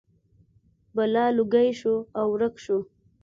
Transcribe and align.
بلا 0.95 1.25
لوګی 1.37 1.69
شو 1.79 1.95
او 2.19 2.25
ورک 2.33 2.55
شو. 2.63 2.77